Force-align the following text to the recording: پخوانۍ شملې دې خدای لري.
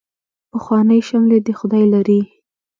پخوانۍ 0.51 0.99
شملې 1.07 1.39
دې 1.45 1.53
خدای 1.59 1.85
لري. 1.93 2.21